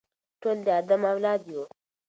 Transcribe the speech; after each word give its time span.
ټول 0.41 0.57
د 0.65 0.67
آدم 0.79 1.01
اولاد 1.11 1.41
یو. 1.51 1.63